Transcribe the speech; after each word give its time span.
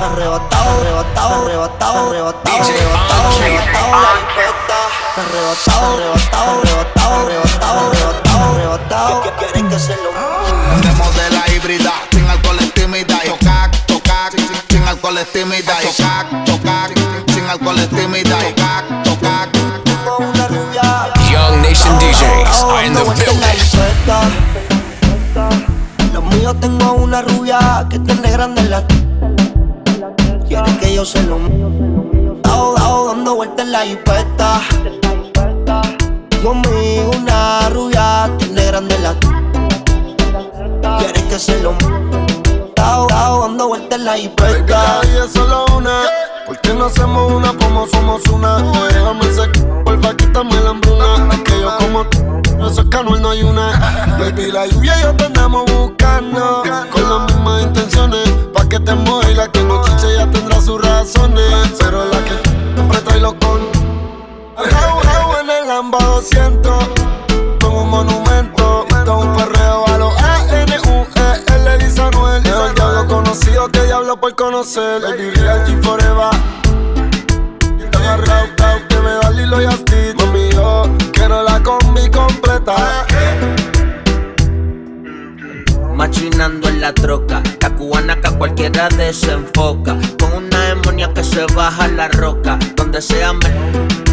Arrebatado, 0.00 0.80
arrebatado, 0.80 1.44
arrebatado, 1.44 2.08
arrebatado, 2.08 2.62
arrebatado, 2.62 3.28
arrebatado, 3.28 3.90
la 4.00 4.12
hipota. 4.16 4.78
Arrebatado, 5.20 5.84
arrebatado, 5.92 6.48
arrebatado, 6.60 7.14
arrebatado, 7.20 7.78
arrebatado, 7.90 8.44
arrebatado. 8.54 9.22
¿Qué 9.22 9.30
quieren 9.38 9.68
que 9.68 9.78
se 9.78 9.96
lo 9.96 10.10
de 11.12 11.30
la 11.30 11.54
híbrida, 11.54 11.92
sin 12.10 12.26
alcohol 12.26 12.56
intimidad. 12.60 13.20
Tocar, 13.26 13.70
tocar, 13.86 14.32
sin 14.68 14.82
alcohol 14.84 15.18
intimidad. 15.18 15.80
Tocar, 15.82 16.44
tocar, 16.44 16.90
sin 17.34 17.44
alcohol. 17.44 17.76
Tocar. 19.04 19.50
Young 21.30 21.62
Nation 21.62 21.98
DJs 21.98 22.64
are 22.64 22.86
in 22.86 22.94
the 22.94 23.00
building. 23.04 23.58
hipota. 23.60 24.18
Lo 26.14 26.22
mío 26.22 26.54
tengo 26.54 26.94
una 26.94 27.22
rubia 27.22 27.86
que 27.90 27.98
tiene 27.98 28.30
grande 28.30 28.62
la. 28.62 28.82
Que 30.80 30.94
yo 30.94 31.04
se 31.04 31.22
lo. 31.22 31.38
Dao, 32.42 32.74
dao, 32.74 33.06
dando 33.08 33.34
vuelta 33.34 33.62
en 33.62 33.72
la 33.72 33.86
hipota. 33.86 34.60
Conmigo 36.42 37.10
una 37.16 37.68
rubia 37.70 38.30
tiene 38.38 38.64
grande 38.66 38.98
la. 38.98 39.14
Quiere 40.98 41.22
que 41.28 41.38
se 41.38 41.62
lo. 41.62 41.74
Dao, 42.76 43.06
dao, 43.08 43.42
dando 43.42 43.68
vuelta 43.68 43.96
en 43.96 44.04
la 44.04 44.16
Baby, 44.16 44.68
la 44.68 45.00
es 45.24 45.32
solo 45.32 45.64
una. 45.76 46.02
¿Por 46.46 46.60
qué 46.60 46.74
no 46.74 46.86
hacemos 46.86 47.32
una 47.32 47.52
como 47.56 47.86
somos 47.86 48.22
una? 48.28 48.56
Déjame 48.88 49.26
ese 49.26 49.48
porfa, 49.84 50.16
quítame 50.16 50.60
la 50.60 50.70
hambruna. 50.70 51.28
Que 51.44 51.60
yo 51.60 51.76
como 51.78 52.02
eso 52.66 52.80
es 52.82 53.20
no 53.20 53.30
hay 53.30 53.42
una. 53.42 54.16
Baby, 54.18 54.50
la 54.52 54.66
lluvia 54.66 54.98
y 54.98 55.02
yo 55.02 55.14
te 55.14 55.24
andamos 55.24 55.64
buscando. 55.72 56.62
Con 56.90 57.08
las 57.08 57.34
mismas 57.34 57.62
intenciones. 57.62 58.29
Pa' 58.90 58.96
que 58.96 59.02
te 59.04 59.10
mueva 59.10 59.30
y 59.30 59.34
la 59.34 59.48
que 59.48 59.62
no 59.62 59.82
chiche 59.84 60.16
ya 60.16 60.30
tendrá 60.30 60.60
sus 60.60 60.80
razones. 60.82 61.72
Pero 61.78 62.04
la 62.06 62.24
que 62.24 62.48
siempre 62.74 62.98
trae 62.98 63.20
con. 63.20 63.60
Rau, 64.56 65.00
rau 65.02 65.40
en 65.40 65.50
el 65.50 65.68
Lamba 65.68 65.98
200. 65.98 66.84
Como 67.60 67.82
un 67.82 67.90
monumento. 67.90 68.86
Esto 68.88 69.20
es 69.20 69.26
un 69.26 69.36
perreo 69.36 69.86
a 69.86 69.98
los 69.98 70.16
A-N-U-E. 70.16 71.54
Él 71.54 71.64
le 71.64 71.78
dice 71.84 72.02
Anuel. 72.02 72.44
Es 72.44 72.52
el 72.52 72.74
diablo 72.74 73.06
conocido 73.06 73.68
que 73.68 73.82
diablo 73.84 74.20
por 74.20 74.34
conocer. 74.34 75.02
Baby, 75.02 75.30
real 75.30 75.64
G 75.66 75.82
forever. 75.82 76.30
Y 77.78 77.96
agarrado, 77.96 78.46
rau, 78.56 78.88
que 78.88 78.96
me 78.96 79.12
da 79.12 79.30
Lilo 79.30 79.62
y 79.62 79.66
Asti. 79.66 80.14
Mami, 80.16 80.50
yo 80.52 80.84
quiero 81.12 81.42
la 81.42 81.62
combi 81.62 82.10
completa. 82.10 83.06
Machinando 86.00 86.66
en 86.70 86.80
la 86.80 86.94
troca, 86.94 87.42
la 87.60 87.74
cubana 87.74 88.18
que 88.18 88.28
a 88.28 88.30
cualquiera 88.30 88.88
desenfoca. 88.88 89.98
Con 90.18 90.44
una 90.44 90.68
demonia 90.68 91.12
que 91.12 91.22
se 91.22 91.44
baja 91.54 91.88
la 91.88 92.08
roca. 92.08 92.58
Donde 92.74 93.02
sea 93.02 93.34
me 93.34 93.50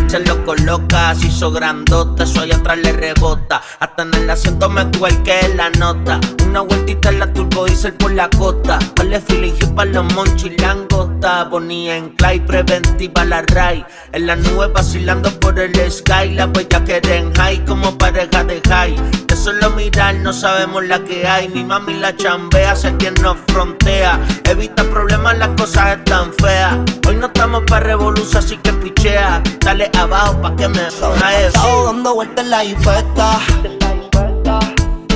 se 0.09 0.19
lo 0.19 0.45
coloca, 0.45 1.11
así 1.11 1.27
hizo 1.27 1.49
grandota, 1.51 2.23
eso 2.23 2.41
allá 2.41 2.57
atrás 2.57 2.77
le 2.77 2.91
rebota. 2.91 3.61
Hasta 3.79 4.03
en 4.03 4.13
el 4.15 4.29
asiento 4.29 4.69
me 4.69 4.89
que 5.23 5.53
la 5.55 5.69
nota. 5.69 6.19
Una 6.45 6.59
vueltita 6.59 7.07
en 7.07 7.19
la 7.19 7.31
turbo 7.31 7.65
diesel 7.65 7.93
por 7.93 8.11
la 8.11 8.29
costa. 8.31 8.79
Vale 8.97 9.21
feeling 9.21 9.53
hip 9.53 9.73
para 9.73 9.91
los 9.91 10.13
monchis 10.13 10.61
langota. 10.61 11.45
Bonía 11.45 11.95
en 11.95 12.09
clay, 12.09 12.41
preventiva 12.41 13.23
la 13.23 13.43
ray. 13.43 13.85
En 14.11 14.27
la 14.27 14.35
nube 14.35 14.67
vacilando 14.67 15.29
por 15.39 15.57
el 15.57 15.73
sky. 15.89 16.33
La 16.33 16.47
bella 16.47 16.83
que 16.83 17.01
en 17.03 17.33
high 17.35 17.63
como 17.63 17.97
pareja 17.97 18.43
de 18.43 18.61
high. 18.67 19.26
Solo 19.47 19.69
mirar 19.77 20.13
no 20.15 20.33
sabemos 20.33 20.83
la 20.83 21.01
que 21.05 21.25
hay. 21.25 21.47
Mi 21.47 21.63
mami 21.63 21.93
la 21.93 22.13
chambea, 22.13 22.75
sé 22.75 22.93
quien 22.97 23.13
nos 23.21 23.37
frontea. 23.47 24.19
Evita 24.43 24.83
problemas, 24.83 25.37
las 25.37 25.47
cosas 25.55 25.99
están 25.99 26.33
feas. 26.33 26.75
Hoy 27.07 27.15
no 27.15 27.27
estamos 27.27 27.63
para 27.65 27.85
revolución, 27.85 28.43
así 28.43 28.57
que 28.57 28.73
pichea. 28.73 29.41
Dale 29.61 29.89
abajo 29.97 30.41
pa' 30.41 30.53
que 30.57 30.67
me 30.67 30.81
una 30.81 31.37
Estado 31.37 31.85
dando 31.85 32.15
vueltas 32.15 32.43
en 32.43 32.51
la 32.51 32.65
hipeta. 32.65 33.39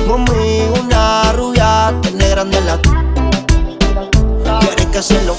Conmigo 0.08 0.80
una 0.82 1.32
rubia 1.32 1.92
tiene 2.00 2.26
grande 2.30 2.58
la. 2.62 2.78
Quiere 4.60 4.86
que 4.90 5.02
se 5.02 5.22
lo. 5.26 5.34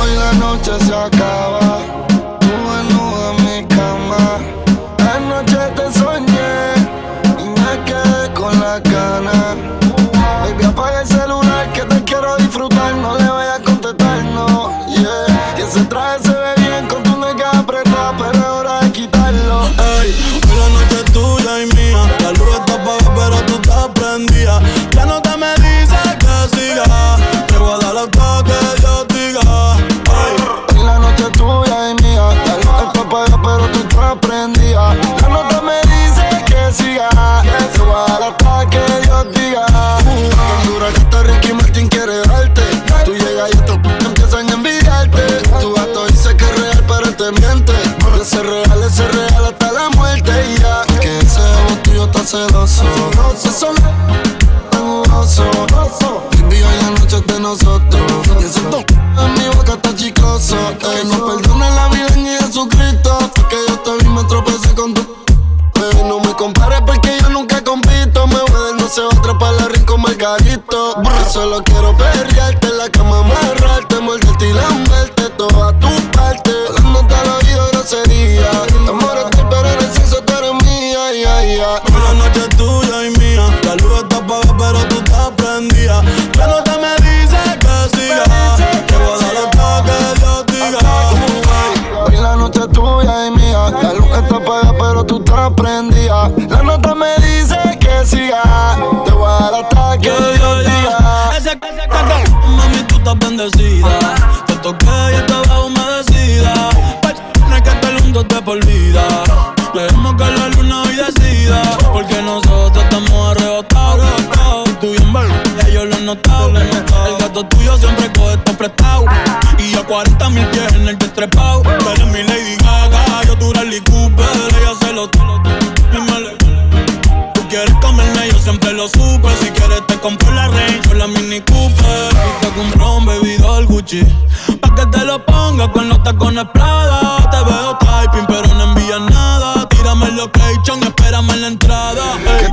Hoy 0.00 0.14
la 0.18 0.32
noche 0.32 0.70
se 0.80 0.94
acaba. 0.94 1.85
Nosotros. 57.66 58.40
Y 58.40 58.44
ese 58.44 58.60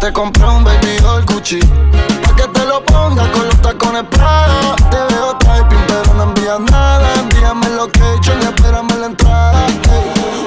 te 0.03 0.11
compré 0.11 0.45
un 0.45 0.65
baby 0.65 0.97
doll 1.01 1.23
Gucci 1.23 1.59
Pa' 1.59 2.35
que 2.35 2.45
te 2.49 2.65
lo 2.65 2.83
pongas 2.83 3.25
con 3.29 3.45
los 3.45 3.61
tacones 3.61 4.03
Prada 4.09 4.75
Te 4.91 4.97
veo 4.97 5.33
typing 5.37 5.85
pero 5.87 6.13
no 6.15 6.23
envías 6.23 6.59
nada 6.59 7.07
Envíame 7.19 7.67
el 7.67 7.77
location 7.77 8.37
y 8.41 8.45
espérame 8.45 8.99
la 8.99 9.05
entrada. 9.05 9.65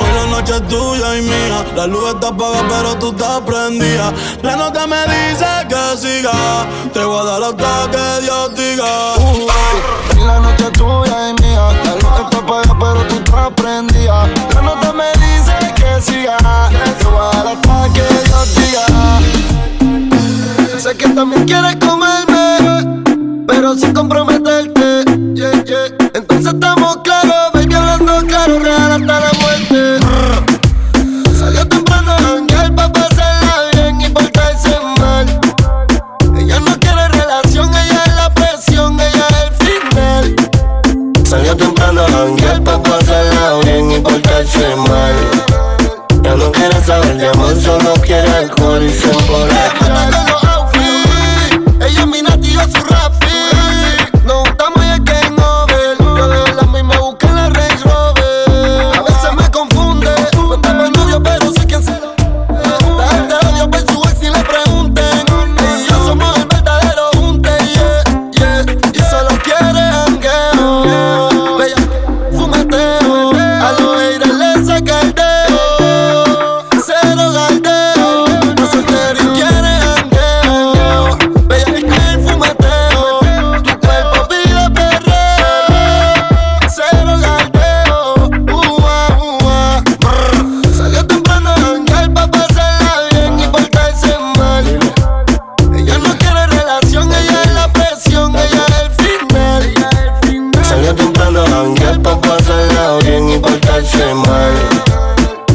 Hoy 0.01 0.13
la 0.15 0.27
noche 0.31 0.57
es 0.57 0.69
tuya 0.69 1.19
y 1.19 1.23
mía. 1.23 1.65
La 1.75 1.87
luz 1.87 2.15
está 2.15 2.29
apagada, 2.29 2.65
pero 2.69 2.97
tú 2.97 3.11
estás 3.11 3.41
prendida. 3.43 4.13
La 4.43 4.57
nota 4.57 4.87
me 4.87 5.03
dice 5.05 5.47
que 5.69 5.75
que 5.75 5.97
siga. 5.97 6.67
Te 6.93 7.05
voy 7.05 7.21
a 7.21 7.25
dar 7.25 7.43
hasta 7.43 7.91
que 7.91 8.23
Dios 8.23 8.55
diga. 8.55 9.15
en 10.13 10.27
la 10.27 10.39
noche 10.41 10.71
tuya 10.73 11.31
y 11.31 11.43
mía. 11.43 11.73
La 11.85 11.95
luz 11.95 12.21
está 12.25 12.39
apagada, 12.39 12.77
pero 12.79 13.07
tú 13.09 13.15
estás 13.17 13.51
prendida. 13.57 14.27
La 14.55 14.63
nota 14.63 14.93
me 14.93 15.11
dice 15.13 15.55
que 15.77 16.01
siga. 16.03 16.37
También 21.17 21.47
quieres 21.47 21.77
comerme, 21.77 23.03
pero 23.47 23.75
sin 23.75 23.95
comprometerte. 23.95 25.01
Entonces 25.01 25.95
estamos 25.99 26.06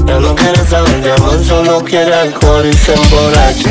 Ya 0.05 0.19
no 0.19 0.35
quiere 0.35 0.65
saber 0.65 1.01
de 1.01 1.11
amor, 1.13 1.43
solo 1.43 1.83
quiere 1.83 2.13
alcohol 2.13 2.65
y 2.65 2.73
se 2.73 2.93
emborracha. 2.93 3.69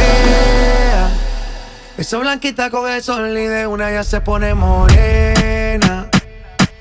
Esa 1.96 2.16
blanquita 2.16 2.70
con 2.70 2.90
el 2.90 3.02
sol 3.02 3.36
y 3.36 3.46
de 3.46 3.66
una 3.66 3.90
ya 3.90 4.02
se 4.02 4.20
pone 4.22 4.54
morena. 4.54 6.08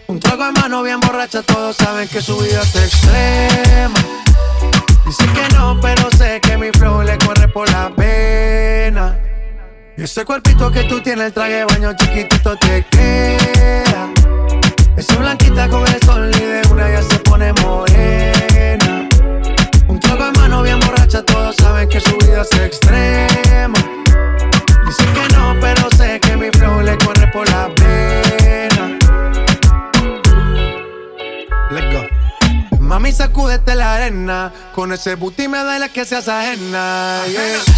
Un 0.08 0.20
trago 0.20 0.48
en 0.48 0.54
mano 0.54 0.82
bien 0.82 1.00
borracha, 1.02 1.42
todos 1.42 1.76
saben 1.76 2.08
que 2.08 2.22
su 2.22 2.38
vida 2.38 2.62
es 2.62 2.76
extrema. 2.76 4.00
Dicen 5.06 5.34
que 5.34 5.56
no, 5.56 5.80
pero 5.82 6.10
sé 6.18 6.40
que 6.40 6.58
mi 6.58 6.70
flow 6.72 7.02
le 7.04 7.18
corre 7.18 7.48
por 7.48 7.70
la 7.70 7.90
pena. 7.96 9.20
Y 9.98 10.04
ese 10.04 10.24
cuerpito 10.24 10.72
que 10.72 10.84
tú 10.84 11.02
tienes, 11.02 11.26
el 11.26 11.34
traje 11.34 11.54
de 11.54 11.66
baño 11.66 11.94
chiquitito 11.98 12.56
te 12.56 12.86
queda. 12.90 14.08
Esa 15.00 15.16
blanquita 15.16 15.70
con 15.70 15.88
el 15.88 16.04
sol 16.04 16.30
y 16.36 16.40
de 16.40 16.62
una 16.70 16.92
ya 16.92 17.02
se 17.02 17.20
pone 17.20 17.54
morena. 17.54 19.08
Un 19.88 19.98
trago 19.98 20.26
en 20.26 20.34
mano 20.34 20.62
bien 20.62 20.78
borracha, 20.82 21.24
todos 21.24 21.56
saben 21.56 21.88
que 21.88 22.02
su 22.02 22.18
vida 22.18 22.42
es 22.42 22.52
extrema. 22.60 23.80
Dicen 24.86 25.14
que 25.14 25.34
no, 25.34 25.56
pero 25.62 25.90
sé 25.96 26.20
que 26.20 26.36
mi 26.36 26.50
flow 26.52 26.82
le 26.82 26.98
corre 26.98 27.28
por 27.28 27.50
la 27.50 27.74
pena. 27.76 28.98
Let's 31.72 31.94
go. 31.94 32.80
Mami, 32.82 33.14
sacúdete 33.14 33.76
la 33.76 33.96
arena. 33.96 34.52
Con 34.76 34.92
ese 34.92 35.16
booty 35.16 35.48
me 35.48 35.60
duele 35.60 35.88
que 35.94 36.04
seas 36.04 36.28
ajena. 36.28 37.22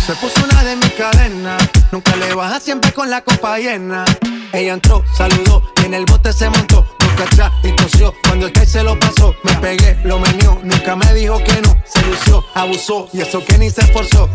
Se 0.07 0.15
puso 0.15 0.44
una 0.44 0.63
de 0.63 0.75
mis 0.75 0.91
cadenas. 0.94 1.69
Nunca 1.91 2.15
le 2.15 2.33
baja 2.33 2.59
siempre 2.59 2.91
con 2.91 3.12
la 3.12 3.21
copa 3.21 3.59
llena. 3.59 4.06
Ella 4.53 4.74
entró, 4.74 5.03
saludó 5.15 5.62
y 5.83 5.85
en 5.85 5.94
el 5.94 6.06
bote 6.06 6.33
se 6.33 6.50
montó. 6.50 6.83
Atrás 7.21 7.51
y 7.63 7.71
tosió. 7.75 8.13
Cuando 8.23 8.47
el 8.47 8.51
que 8.51 8.65
se 8.65 8.83
lo 8.83 8.97
pasó, 8.97 9.35
me 9.44 9.53
pegué, 9.56 9.97
lo 10.03 10.19
menió. 10.19 10.59
Nunca 10.63 10.95
me 10.95 11.13
dijo 11.13 11.38
que 11.44 11.62
no. 11.62 11.77
Se 11.85 12.01
lució, 12.03 12.44
abusó 12.56 13.07
y 13.13 13.21
eso 13.21 13.44
que 13.45 13.57
ni 13.57 13.69
se 13.69 13.81
esforzó. 13.81 14.29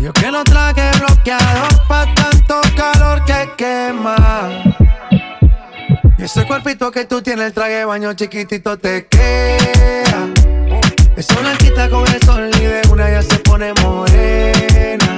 Yo 0.00 0.12
que 0.12 0.30
no 0.30 0.42
traje 0.44 0.90
bloqueador 0.98 1.86
pa' 1.86 2.06
tanto 2.14 2.60
calor 2.74 3.24
que 3.24 3.50
quema. 3.56 4.48
Y 6.18 6.22
ese 6.22 6.46
cuerpito 6.46 6.90
que 6.90 7.04
tú 7.04 7.22
tienes, 7.22 7.46
el 7.46 7.52
traje 7.52 7.84
baño 7.84 8.14
chiquitito 8.14 8.78
te 8.78 9.06
queda. 9.06 10.28
Esa 11.16 11.34
blanquita 11.38 11.88
con 11.88 12.06
el 12.06 12.22
sol 12.22 12.50
y 12.54 12.64
de 12.64 12.82
una 12.90 13.10
ya 13.10 13.22
se 13.22 13.38
pone 13.40 13.72
morena. 13.74 15.09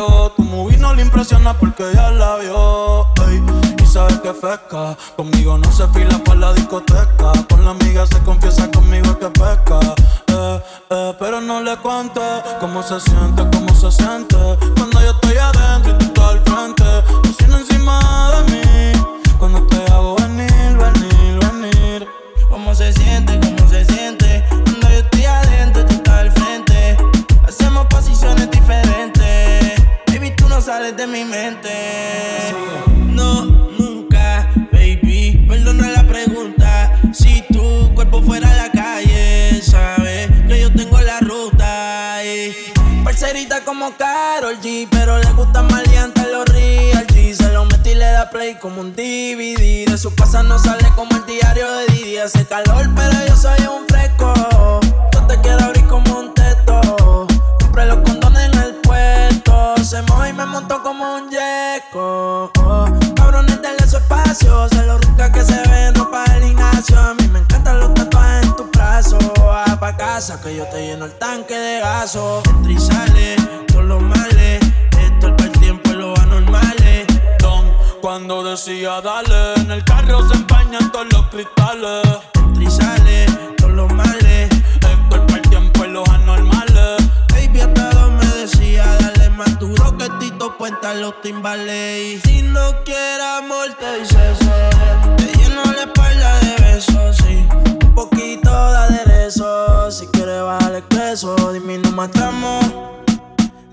Salió. 0.00 0.32
Tu 0.36 0.42
movie 0.42 0.78
le 0.78 1.02
impresiona 1.02 1.54
porque 1.54 1.84
ya 1.94 2.10
la 2.10 2.36
vio. 2.36 3.06
Y 3.82 3.86
sabes 3.86 4.18
que 4.20 4.32
fresca. 4.32 4.96
Conmigo 5.16 5.58
no 5.58 5.70
se 5.72 5.86
fila 5.88 6.18
para 6.24 6.40
la 6.40 6.52
discoteca. 6.52 7.32
Con 7.48 7.64
la 7.64 7.70
amiga 7.70 8.06
se 8.06 8.18
confiesa 8.20 8.70
conmigo 8.70 9.18
que 9.18 9.28
pesca. 9.28 9.80
Eh, 10.28 10.62
eh, 10.90 11.14
pero 11.18 11.40
no 11.40 11.62
le 11.62 11.76
cuente 11.78 12.20
cómo 12.60 12.82
se 12.82 13.00
siente, 13.00 13.44
cómo 13.52 13.74
se 13.74 13.90
siente. 13.90 14.36
Cuando 14.76 15.00
yo 15.00 15.10
estoy 15.10 15.36
adentro 15.36 15.92
y 15.92 15.98
tú 15.98 16.04
estás 16.06 16.24
al 16.24 16.40
frente. 16.40 16.84
Encima 17.24 17.58
tú 30.90 30.96
no 30.96 30.96
sales 30.96 30.96
de 30.96 31.06
mi 31.06 31.24
mente. 31.24 31.70
No, 33.08 33.44
nunca, 33.78 34.50
baby. 34.72 35.44
Perdona 35.48 35.88
la 35.90 36.02
pregunta. 36.04 37.00
Si 37.12 37.42
tu 37.52 37.94
cuerpo 37.94 38.22
fuera 38.22 38.54
la 38.56 38.70
calle, 38.70 39.60
sabes 39.62 40.30
que 40.48 40.60
yo 40.60 40.72
tengo 40.72 41.00
la 41.00 41.20
ruta. 41.20 42.20
como 43.64 43.96
Carol 43.96 44.58
G, 44.60 44.88
pero 44.90 45.18
le 45.18 45.32
gusta 45.32 45.62
maleante 45.62 46.22
los 46.32 46.44
real 46.46 47.06
G. 47.08 47.34
Se 47.34 47.52
lo 47.52 47.64
mete 47.64 47.92
y 47.92 47.94
le 47.94 48.06
da 48.06 48.30
play 48.30 48.54
como 48.54 48.80
un 48.80 48.92
DVD. 48.94 49.86
De 49.86 49.98
su 49.98 50.14
casa 50.14 50.42
no 50.42 50.58
sale 50.58 50.88
como 50.96 51.14
el 51.16 51.26
diario 51.26 51.70
de 51.72 51.86
Didi. 51.86 52.18
Hace 52.18 52.44
calor, 52.46 52.88
pero 52.94 53.12
yo 53.26 53.36
soy 53.36 53.60
un 53.66 53.86
fresco. 53.88 54.32
Yo 55.12 55.26
te 55.26 55.40
quiero 55.40 55.64
abrir 55.64 55.86
como 55.86 56.18
un 56.18 56.34
montó 60.60 60.82
como 60.82 61.14
un 61.14 61.30
yeco. 61.30 62.50
Oh, 62.58 62.86
cabrones, 63.16 63.60
denle 63.62 63.86
su 63.86 63.96
espacio. 63.96 64.68
Se 64.68 64.84
lo 64.84 64.98
rica 64.98 65.32
que 65.32 65.42
se 65.42 65.60
ve 65.68 65.86
en 65.86 65.94
ropa 65.94 66.24
del 66.24 66.44
gimnasio. 66.44 66.98
A 66.98 67.14
mí 67.14 67.28
me 67.28 67.38
encantan 67.38 67.80
los 67.80 67.94
tatuajes 67.94 68.46
en 68.46 68.56
tu 68.56 68.64
brazo. 68.70 69.18
Va 69.40 69.64
pa' 69.78 69.96
casa 69.96 70.40
que 70.40 70.56
yo 70.56 70.66
te 70.66 70.86
lleno 70.86 71.06
el 71.06 71.12
tanque 71.18 71.54
de 71.54 71.80
gaso. 71.80 72.42
Entra 72.46 72.72
y 72.72 72.78
sale, 72.78 73.36
todos 73.68 73.84
los 73.84 74.02
males. 74.02 74.60
Esto 74.98 75.28
es 75.28 75.32
para 75.34 75.44
el 75.44 75.52
tiempo 75.52 75.90
y 75.90 75.94
los 75.94 76.18
anormales. 76.18 77.06
Don, 77.38 77.64
cuando 78.02 78.42
decía 78.42 79.00
dale, 79.00 79.54
en 79.56 79.70
el 79.70 79.84
carro 79.84 80.28
se 80.28 80.34
empañan 80.34 80.92
todos 80.92 81.06
los 81.12 81.26
cristales. 81.28 82.06
Entra 82.34 82.62
y 82.62 82.70
sale, 82.70 83.26
todos 83.56 83.72
los 83.72 83.92
males. 83.92 84.29
Si 92.24 92.42
no 92.42 92.84
quieres 92.84 93.26
amor, 93.38 93.68
te 93.78 94.00
dice 94.00 94.34
sí. 94.38 94.46
Te 95.16 95.38
lleno 95.38 95.62
la 95.64 95.82
espalda 95.82 96.40
de 96.40 96.64
besos, 96.64 97.16
sí. 97.16 97.46
Un 97.84 97.94
poquito 97.94 98.50
de 98.50 98.78
aderezo. 98.78 99.90
Si 99.90 100.06
quieres 100.08 100.42
bajar 100.42 100.74
el 100.74 100.82
peso, 100.82 101.52
dime 101.52 101.78
nos 101.78 101.92
matamos. 101.92 102.64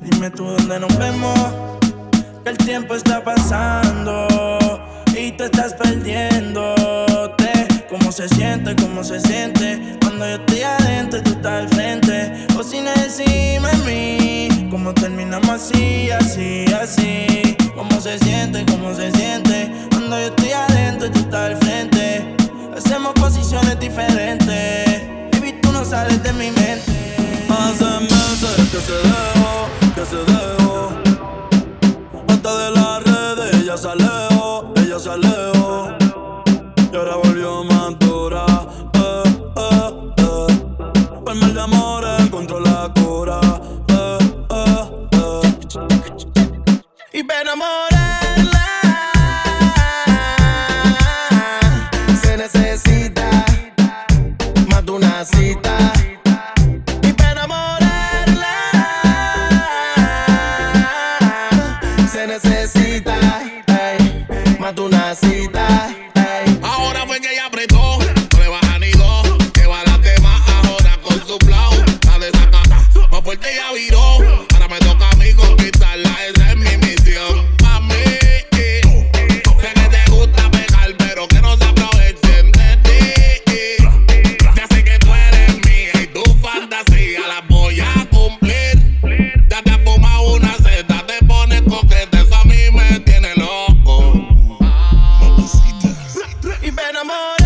Dime 0.02 0.30
tú 0.32 0.46
dónde 0.46 0.80
nos 0.80 0.98
vemos. 0.98 1.38
Que 2.44 2.50
el 2.52 2.58
tiempo 2.58 2.96
está 2.96 3.24
pasando 3.24 4.28
y 5.16 5.32
te 5.32 5.46
estás 5.46 5.74
perdiéndote. 5.74 7.07
¿Cómo 7.90 8.12
se 8.12 8.28
siente? 8.28 8.76
¿Cómo 8.76 9.02
se 9.02 9.20
siente? 9.22 9.98
Cuando 10.02 10.26
yo 10.26 10.36
estoy 10.36 10.62
adentro 10.62 11.24
tú 11.24 11.32
estás 11.32 11.62
al 11.64 11.70
frente. 11.70 12.48
O 12.58 12.64
sin 12.64 12.86
encima 12.88 13.70
de 13.70 13.78
mí. 13.86 14.68
¿Cómo 14.70 14.94
terminamos 14.94 15.50
así, 15.50 16.12
así, 16.12 16.66
así? 16.74 17.56
¿Cómo 17.76 18.02
se 18.02 18.20
siente? 18.20 18.66
¿Cómo 18.66 18.94
se 18.94 19.10
siente? 19.12 19.72
Cuando 19.92 20.20
yo 20.20 20.28
estoy 20.28 20.52
adentro 20.52 21.10
tú 21.12 21.20
estás 21.20 21.52
al 21.52 21.58
frente. 21.58 22.36
Hacemos 22.76 23.14
posiciones 23.14 23.80
diferentes. 23.80 25.04
Baby, 25.32 25.54
tú 25.62 25.72
no 25.72 25.86
sales 25.86 26.22
de 26.22 26.34
mi 26.34 26.52
mente. 26.52 26.92
Hace 27.50 27.86
meses 28.02 28.70
que 28.70 28.80
se 28.82 28.94
dejó, 28.94 29.70
que 29.96 30.06
se 30.06 30.16
dejó. 30.18 30.37
Y 97.10 97.37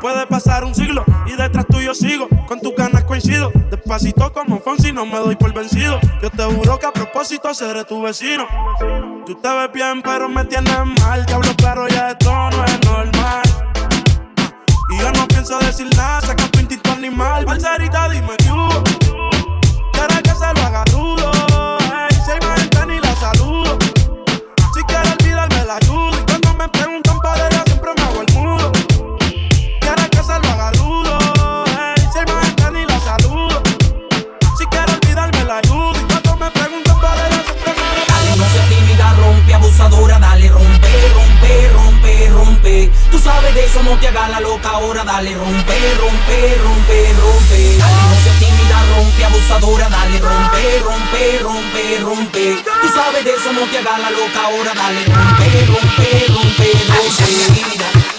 Puede 0.00 0.26
pasar 0.26 0.64
un 0.64 0.74
siglo 0.74 1.04
y 1.24 1.36
detrás 1.36 1.64
tuyo 1.68 1.94
sigo. 1.94 2.28
Con 2.48 2.60
tus 2.60 2.74
ganas 2.74 3.04
coincido. 3.04 3.52
Despacito 3.70 4.32
como 4.32 4.58
Fonsi, 4.58 4.92
no 4.92 5.06
me 5.06 5.18
doy 5.18 5.36
por 5.36 5.54
vencido. 5.54 6.00
Yo 6.20 6.30
te 6.30 6.42
juro 6.42 6.80
que 6.80 6.86
a 6.86 6.92
propósito 6.92 7.54
seré 7.54 7.84
tu 7.84 8.02
vecino. 8.02 8.46
Tú 9.24 9.36
te 9.36 9.48
ves 9.48 9.72
bien, 9.72 10.02
pero 10.02 10.28
me 10.28 10.44
tienes 10.46 10.84
mal. 11.00 11.24
Te 11.26 11.34
hablo 11.34 11.54
claro, 11.56 11.86
ya 11.86 12.10
esto 12.10 12.32
no 12.32 12.64
es 12.64 12.80
normal. 12.84 13.42
Y 14.90 14.98
yo 14.98 15.12
no 15.12 15.28
pienso 15.28 15.58
decir 15.60 15.86
nada, 15.96 16.20
saca 16.22 16.50
tu 16.50 16.58
instinto 16.58 16.90
animal. 16.90 17.44
Parcerita, 17.44 18.08
dime 18.08 18.36
que 18.36 18.50
hubo. 18.50 18.82
Quiere 19.92 20.22
que 20.22 20.30
se 20.30 20.54
lo 20.54 20.66
haga 20.66 20.84
rudo. 20.92 21.19
sabes 43.30 43.54
de 43.54 43.64
eso, 43.64 43.82
no 43.82 43.96
te 43.98 44.08
hagas 44.08 44.28
la 44.30 44.40
loca. 44.40 44.70
Ahora 44.70 45.04
dale, 45.04 45.34
rompe, 45.34 45.76
rompe, 46.02 46.38
rompe, 46.64 46.98
rompe. 47.20 47.60
Dale, 47.78 48.00
no 48.10 48.16
seas 48.22 48.38
tímida, 48.42 48.78
rompe, 48.94 49.24
abusadora. 49.24 49.88
Dale, 49.88 50.18
rompe, 50.18 50.62
rompe, 50.88 51.22
rompe, 51.46 51.82
rompe. 52.08 52.44
Tú 52.82 52.88
sabes 52.94 53.24
de 53.24 53.32
eso, 53.38 53.52
no 53.52 53.62
te 53.70 53.78
hagas 53.78 53.98
la 54.04 54.10
loca. 54.10 54.40
Ahora 54.48 54.72
dale, 54.74 55.02
rompe, 55.04 55.48
rompe, 55.72 56.08
rompe, 56.34 56.68
rompe. 56.90 57.30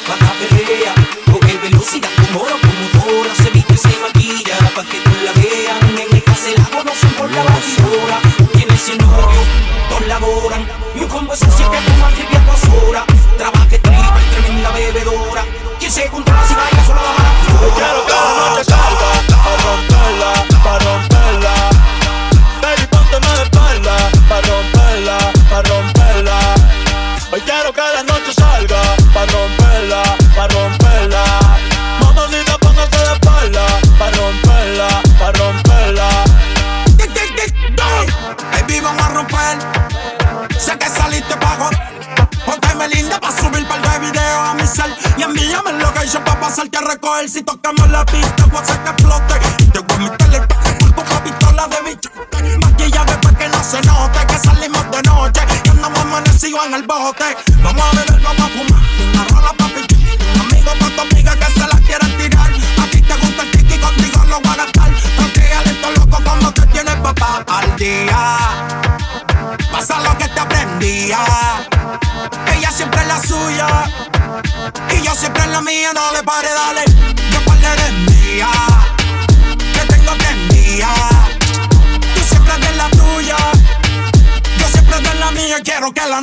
Bata 0.08 0.32
perrea, 0.40 0.94
coge 1.32 1.58
velocidad 1.58 2.10
como 2.18 2.46
locomotora. 2.52 3.32
Se 3.36 3.50
viste, 3.52 3.78
se 3.78 3.94
maquilla, 4.04 4.56
pa' 4.76 4.84
que 4.84 5.00
tú 5.06 5.12
la 5.26 5.34
vean. 5.40 5.80
En 6.04 6.16
el 6.16 6.24
caselado 6.24 6.84
la 6.86 6.94
se 6.96 7.08
por 7.18 7.30
la 7.32 7.44
batidora. 7.44 8.18
Tiene 8.54 8.78
cien 8.78 8.98
novios, 8.98 9.48
dos 9.90 10.08
laboran. 10.08 10.64
Y 10.96 11.00
un 11.04 11.10
combo 11.10 11.34
es 11.34 11.40
siempre 11.40 11.80
tu 11.86 11.94
madre 12.02 12.31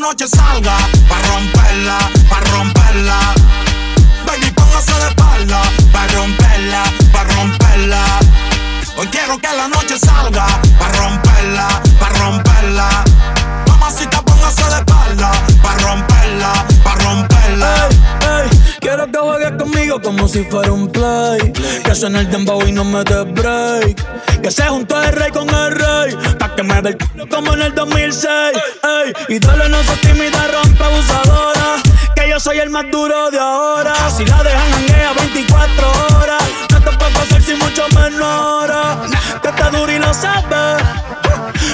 noche 0.09 0.27
salga. 0.27 0.75
Pa' 1.07 1.21
romperla, 1.29 1.99
pa' 2.31 2.41
romperla. 2.51 3.19
Baby, 4.25 4.51
póngase 4.53 4.93
de 4.93 5.09
espalda. 5.09 5.61
Pa' 5.93 6.07
romperla, 6.15 6.83
pa' 7.13 7.25
romperla. 7.25 8.03
Hoy 8.97 9.07
quiero 9.09 9.37
que 9.39 9.49
la 9.55 9.69
noche 9.69 9.99
salga. 9.99 10.58
Como 20.09 20.27
si 20.27 20.43
fuera 20.45 20.73
un 20.73 20.89
play. 20.89 21.53
Que 21.85 21.95
suene 21.95 22.21
el 22.21 22.31
dembow 22.31 22.67
y 22.67 22.73
no 22.73 22.83
me 22.83 23.05
des 23.05 23.31
break. 23.35 24.41
Que 24.41 24.51
se 24.51 24.63
juntó 24.63 25.03
el 25.03 25.13
rey 25.13 25.31
con 25.31 25.47
el 25.51 25.73
rey. 25.73 26.17
Pa' 26.39 26.55
que 26.55 26.63
me 26.63 26.81
dé 26.81 26.91
el 26.91 26.99
culo 26.99 27.29
como 27.29 27.53
en 27.53 27.63
el 27.63 27.75
2006. 27.75 28.31
Ey, 28.33 29.13
y 29.29 29.39
dale, 29.39 29.69
no 29.69 29.83
seas 29.83 30.01
tímida, 30.01 30.49
rompe 30.49 30.83
abusadora. 30.83 31.77
Que 32.17 32.27
yo 32.27 32.41
soy 32.41 32.59
el 32.59 32.71
más 32.71 32.87
duro 32.91 33.31
de 33.31 33.39
ahora. 33.39 33.95
Si 34.17 34.25
la 34.25 34.43
dejan 34.43 34.71
janguea 34.73 35.13
24 35.13 35.91
horas. 36.17 36.43
No 36.71 36.81
te 36.81 36.91
puedo 36.97 37.19
hacer 37.19 37.43
sin 37.43 37.59
mucho 37.59 37.87
menor. 37.95 38.73
Que 39.43 39.53
te 39.53 39.77
duro 39.77 39.93
y 39.93 39.99
lo 39.99 40.15
sabes. 40.15 40.83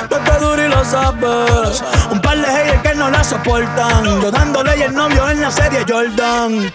Que 0.08 0.16
te 0.16 0.38
duro 0.40 0.64
y 0.64 0.68
lo 0.68 0.84
sabes. 0.84 1.84
Un 2.10 2.20
par 2.20 2.36
de 2.36 2.46
haters 2.46 2.82
que 2.82 2.94
no 2.96 3.10
la 3.10 3.22
soportan. 3.22 4.20
Yo 4.20 4.32
dándole 4.32 4.76
y 4.76 4.82
el 4.82 4.92
novio 4.92 5.30
en 5.30 5.40
la 5.40 5.52
serie 5.52 5.84
Jordan. 5.88 6.72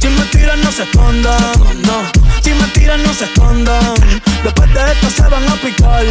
Si 0.00 0.08
me 0.08 0.24
tiran, 0.26 0.60
no 0.62 0.70
se 0.70 0.82
escondan. 0.84 1.52
No, 1.82 2.02
si 2.42 2.50
me 2.50 2.66
tiran, 2.68 3.02
no 3.02 3.12
se 3.12 3.24
escondan. 3.24 3.94
Después 4.42 4.72
de 4.72 4.92
esto 4.92 5.10
se 5.10 5.28
van 5.28 5.48
a 5.48 5.54
picar. 5.56 6.04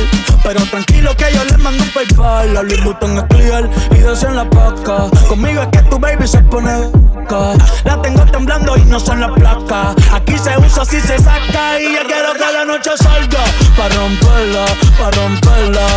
Pero 0.44 0.66
tranquilo 0.66 1.16
que 1.16 1.26
yo 1.34 1.44
les 1.46 1.58
mando 1.58 1.84
un 1.84 1.90
paypal. 1.92 2.54
La 2.54 2.64
Louis 2.64 2.84
Vuitton 2.84 3.18
es 3.18 3.24
clear 3.26 3.70
y 3.92 4.26
en 4.26 4.36
la 4.36 4.50
paca. 4.50 5.10
Conmigo 5.28 5.62
es 5.62 5.68
que 5.70 5.80
tu 5.90 6.00
baby 6.00 6.28
se 6.28 6.40
pone 6.40 6.92
loca. 7.28 7.54
La 7.86 8.02
tengo 8.02 8.26
temblando 8.26 8.78
y 8.78 8.82
no 8.86 9.00
son 9.00 9.20
las 9.22 9.32
placas. 9.32 9.96
Aquí 10.14 10.38
se 10.38 10.58
usa 10.58 10.86
si 10.86 11.00
se 11.00 11.18
saca. 11.18 11.80
Y 11.80 11.94
yo 11.96 12.04
quiero 12.08 12.34
que 12.34 12.54
la 12.54 12.66
noche 12.66 12.92
salga. 12.98 13.44
Pa' 13.76 13.90
romperla, 13.90 14.66
pa' 15.00 15.12
romperla. 15.12 15.88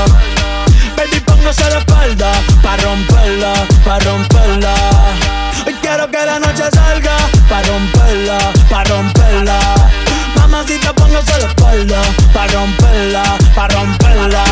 Baby, 0.96 1.20
póngase 1.24 1.70
la 1.70 1.78
espalda 1.78 2.32
Pa' 2.62 2.76
romperla, 2.76 3.54
pa' 3.84 3.98
romperla 4.00 4.74
quiero 5.90 6.10
que 6.10 6.24
la 6.24 6.38
noche 6.38 6.64
salga 6.72 7.16
Pa' 7.48 7.62
romperla, 7.62 8.38
pa' 8.70 8.84
romperla 8.84 9.58
Mamacita, 10.36 10.92
póngase 10.92 11.38
la 11.40 11.48
espalda 11.48 12.00
Pa' 12.32 12.46
romperla, 12.46 13.22
pa' 13.54 13.68
romperla 13.68 14.44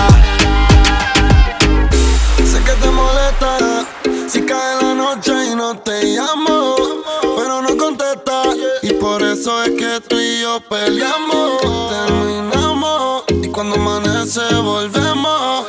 Sé 2.50 2.58
que 2.64 2.72
te 2.82 2.90
molesta 2.90 3.86
si 4.26 4.42
cae 4.42 4.82
la 4.82 4.92
noche 4.92 5.32
y 5.52 5.54
no 5.54 5.74
te 5.78 6.04
llamo, 6.04 6.76
pero 7.34 7.62
no 7.62 7.78
contesta. 7.78 8.42
Y 8.82 8.92
por 8.92 9.22
eso 9.22 9.62
es 9.62 9.70
que 9.70 10.02
tú 10.06 10.18
y 10.18 10.42
yo 10.42 10.60
peleamos, 10.68 11.62
terminamos. 11.88 13.24
Y 13.30 13.48
cuando 13.48 13.76
amanece 13.76 14.42
volvemos, 14.56 15.64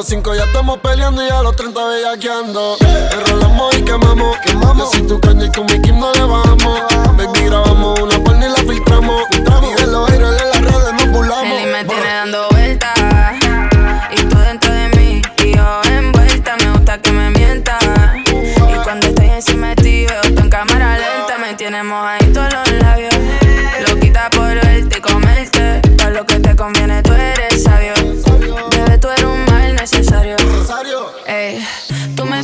los 0.00 0.08
cinco 0.08 0.34
ya 0.34 0.44
estamos 0.44 0.78
peleando 0.78 1.22
y 1.22 1.28
a 1.28 1.42
los 1.42 1.54
30 1.56 1.78
bellaqueando. 1.84 2.78
Enrolamos 3.12 3.76
y 3.76 3.82
quemamos. 3.82 4.38
quemamos. 4.38 4.78
Yo 4.78 4.98
soy 4.98 5.06
tu 5.06 5.20
caña 5.20 5.44
y 5.44 5.52
con 5.52 5.66
mi 5.66 5.78
Kim 5.82 6.00
no 6.00 6.10
le 6.14 6.22
bajamos. 6.22 6.80
Baby, 7.18 7.40
grabamos 7.44 8.00
una 8.00 8.24
porno 8.24 8.46
y 8.46 8.48
la 8.48 8.56
filtramos. 8.56 9.24
Y 9.30 9.36
de 9.36 9.86
los 9.88 10.10
aires 10.10 10.30
de 10.30 10.44
las 10.46 10.62
redes 10.62 10.92
nos 10.94 11.10
burlamos. 11.12 11.60
Él 11.60 11.70
me 11.70 11.84
tiene 11.84 12.14
dando 12.14 12.48
vueltas. 12.48 12.98
Y 14.10 14.22
tú 14.24 14.38
dentro 14.38 14.72
de 14.72 14.88
mí. 14.96 15.22
Y 15.44 15.54
yo 15.54 15.80
envuelta. 15.84 16.56
Me 16.56 16.70
gusta 16.70 16.96
que 16.96 17.12
me 17.12 17.30
mienta. 17.32 17.78
Y 18.24 18.82
cuando 18.82 19.06
estoy 19.06 19.28
encima 19.28 19.68
de 19.74 19.76
ti, 19.76 20.06
veo 20.06 20.22
en 20.24 20.48
cámara 20.48 20.96
lenta. 20.96 21.36
Me 21.38 21.52
tienes 21.52 21.84
mojadito 21.84 22.40
los 22.42 22.72
labios. 22.80 23.09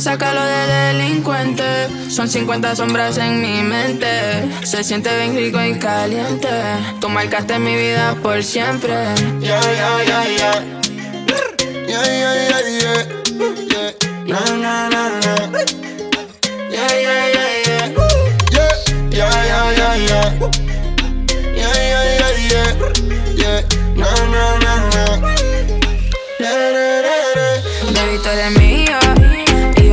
Tú 0.07 0.11
me 0.11 0.17
sacas 0.17 0.33
lo 0.33 0.43
de 0.43 0.67
delincuente. 0.93 2.09
Son 2.09 2.29
50 2.29 2.75
sombras 2.75 3.17
en 3.17 3.41
mi 3.41 3.61
mente. 3.61 4.07
Se 4.63 4.83
siente 4.83 5.15
bien 5.17 5.35
rico 5.35 5.61
y 5.61 5.77
caliente. 5.77 6.47
Tú 7.01 7.09
marcaste 7.09 7.59
mi 7.59 7.75
vida 7.75 8.15
por 8.23 8.41
siempre. 8.43 8.93
Yeah, 9.41 9.59
yeah, 9.61 10.03
yeah, 10.05 10.27
yeah. 10.37 10.63
Yeah, 11.87 12.05
yeah, 12.05 12.35
yeah, 12.49 12.61
yeah. 12.79 13.05
Yeah. 13.69 13.91
Na, 14.27 14.39
na, 14.57 14.89
na, 14.89 15.09
na. 15.19 15.33
Yeah, 16.69 16.93
yeah, 17.01 17.33
yeah, 17.33 17.51
yeah. 17.65 17.85
Yeah, 18.51 18.73
yeah, 19.11 19.31
yeah, 19.47 19.65
yeah, 19.77 19.95
yeah. 20.07 20.27
Yeah, 21.55 21.75
yeah, 21.91 22.03
yeah, 22.19 22.35
yeah. 22.51 22.69
Yeah. 23.35 23.61
Na, 23.95 24.09
na, 24.31 24.43
na, 24.59 24.73
na 24.89 25.37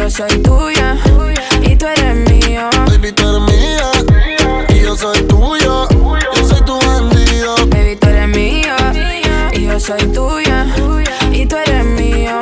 yo 0.04 0.10
soy 0.10 0.38
tuya 0.42 0.98
y 1.62 1.76
tú 1.76 1.86
eres 1.86 2.14
mío. 2.14 2.68
Baby, 2.88 3.10
tú 3.12 3.26
eres 3.26 3.40
mía 3.40 3.90
y 4.68 4.80
yo 4.82 4.94
soy 4.94 5.22
tuyo. 5.22 5.88
Yo 6.36 6.46
soy 6.46 6.60
tu 6.66 6.78
bandido. 6.78 7.54
Baby, 7.68 7.96
tú 7.96 8.08
eres 8.08 8.28
mío 8.28 8.74
y 9.54 9.64
yo 9.64 9.80
soy 9.80 10.06
tuya 10.12 10.66
y 11.32 11.46
tú 11.46 11.56
eres 11.56 11.84
mío. 11.86 12.38